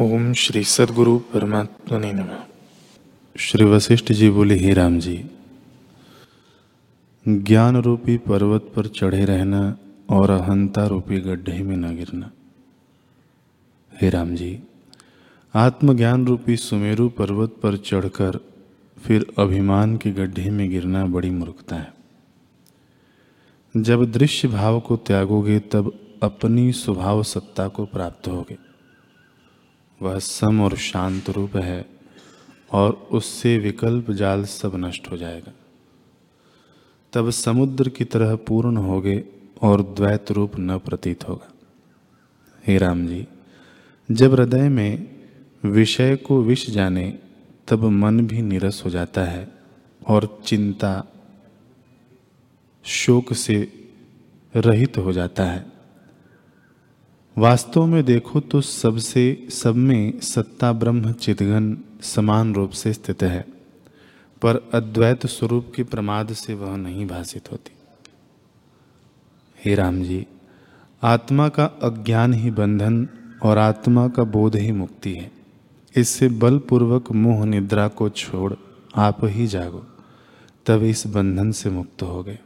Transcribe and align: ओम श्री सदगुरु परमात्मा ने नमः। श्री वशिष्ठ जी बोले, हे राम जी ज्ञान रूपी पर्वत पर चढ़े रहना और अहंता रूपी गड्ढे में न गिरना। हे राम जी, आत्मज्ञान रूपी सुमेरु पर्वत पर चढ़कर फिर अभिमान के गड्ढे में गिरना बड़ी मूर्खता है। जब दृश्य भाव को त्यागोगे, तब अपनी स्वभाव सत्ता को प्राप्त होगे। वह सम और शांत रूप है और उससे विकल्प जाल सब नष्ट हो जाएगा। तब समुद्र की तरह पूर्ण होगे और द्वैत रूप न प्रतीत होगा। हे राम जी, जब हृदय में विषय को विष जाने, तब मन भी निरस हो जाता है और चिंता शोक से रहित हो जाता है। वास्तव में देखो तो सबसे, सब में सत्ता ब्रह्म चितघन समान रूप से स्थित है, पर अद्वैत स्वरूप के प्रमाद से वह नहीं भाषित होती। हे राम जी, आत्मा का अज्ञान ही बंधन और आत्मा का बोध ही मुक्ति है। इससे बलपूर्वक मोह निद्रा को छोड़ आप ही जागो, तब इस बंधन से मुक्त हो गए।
ओम 0.00 0.32
श्री 0.32 0.64
सदगुरु 0.64 1.18
परमात्मा 1.18 1.98
ने 1.98 2.12
नमः। 2.12 2.42
श्री 3.36 3.64
वशिष्ठ 3.64 4.12
जी 4.12 4.30
बोले, 4.30 4.54
हे 4.56 4.74
राम 4.74 5.00
जी 5.00 5.30
ज्ञान 7.28 7.76
रूपी 7.76 8.16
पर्वत 8.16 8.72
पर 8.76 8.86
चढ़े 8.86 9.24
रहना 9.24 9.76
और 10.10 10.30
अहंता 10.30 10.86
रूपी 10.86 11.20
गड्ढे 11.20 11.62
में 11.62 11.76
न 11.76 11.96
गिरना। 11.96 12.30
हे 14.00 14.10
राम 14.10 14.34
जी, 14.34 14.60
आत्मज्ञान 15.54 16.26
रूपी 16.26 16.56
सुमेरु 16.56 17.08
पर्वत 17.08 17.56
पर 17.62 17.76
चढ़कर 17.76 18.40
फिर 18.98 19.26
अभिमान 19.38 19.96
के 19.96 20.10
गड्ढे 20.10 20.50
में 20.50 20.70
गिरना 20.70 21.06
बड़ी 21.06 21.30
मूर्खता 21.30 21.76
है। 21.76 21.94
जब 23.76 24.12
दृश्य 24.12 24.48
भाव 24.48 24.80
को 24.80 24.96
त्यागोगे, 24.96 25.58
तब 25.58 25.98
अपनी 26.22 26.72
स्वभाव 26.72 27.22
सत्ता 27.22 27.68
को 27.68 27.84
प्राप्त 27.84 28.28
होगे। 28.28 28.73
वह 30.02 30.18
सम 30.18 30.60
और 30.60 30.76
शांत 30.76 31.30
रूप 31.30 31.56
है 31.56 31.86
और 32.72 33.08
उससे 33.12 33.58
विकल्प 33.58 34.10
जाल 34.10 34.44
सब 34.44 34.72
नष्ट 34.76 35.10
हो 35.10 35.16
जाएगा। 35.16 35.52
तब 37.12 37.30
समुद्र 37.30 37.88
की 37.88 38.04
तरह 38.04 38.36
पूर्ण 38.36 38.76
होगे 38.76 39.24
और 39.62 39.82
द्वैत 39.82 40.30
रूप 40.30 40.52
न 40.58 40.78
प्रतीत 40.78 41.28
होगा। 41.28 41.52
हे 42.66 42.78
राम 42.78 43.06
जी, 43.06 43.26
जब 44.10 44.34
हृदय 44.34 44.68
में 44.68 45.14
विषय 45.64 46.16
को 46.16 46.42
विष 46.42 46.70
जाने, 46.70 47.18
तब 47.68 47.84
मन 47.84 48.26
भी 48.26 48.42
निरस 48.42 48.82
हो 48.84 48.90
जाता 48.90 49.24
है 49.24 49.52
और 50.08 50.42
चिंता 50.46 51.04
शोक 52.84 53.32
से 53.32 53.72
रहित 54.56 54.98
हो 54.98 55.12
जाता 55.12 55.44
है। 55.44 55.73
वास्तव 57.36 57.86
में 57.86 58.04
देखो 58.04 58.40
तो 58.40 58.60
सबसे, 58.60 59.46
सब 59.50 59.76
में 59.76 60.20
सत्ता 60.20 60.72
ब्रह्म 60.72 61.12
चितघन 61.12 61.76
समान 62.02 62.54
रूप 62.54 62.70
से 62.70 62.92
स्थित 62.92 63.22
है, 63.22 63.40
पर 64.42 64.70
अद्वैत 64.74 65.26
स्वरूप 65.26 65.72
के 65.76 65.82
प्रमाद 65.82 66.32
से 66.32 66.54
वह 66.54 66.76
नहीं 66.76 67.06
भाषित 67.06 67.50
होती। 67.52 67.72
हे 69.58 69.74
राम 69.74 70.02
जी, 70.02 70.26
आत्मा 71.02 71.48
का 71.48 71.64
अज्ञान 71.64 72.34
ही 72.34 72.50
बंधन 72.50 73.06
और 73.42 73.58
आत्मा 73.58 74.08
का 74.08 74.24
बोध 74.24 74.56
ही 74.56 74.72
मुक्ति 74.72 75.12
है। 75.12 75.30
इससे 75.94 76.28
बलपूर्वक 76.28 77.12
मोह 77.12 77.44
निद्रा 77.46 77.88
को 77.88 78.08
छोड़ 78.08 78.52
आप 78.96 79.24
ही 79.24 79.46
जागो, 79.46 79.84
तब 80.66 80.82
इस 80.82 81.06
बंधन 81.06 81.52
से 81.52 81.70
मुक्त 81.70 82.02
हो 82.02 82.22
गए। 82.22 82.38